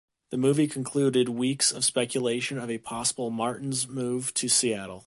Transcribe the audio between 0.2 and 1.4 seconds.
The move concluded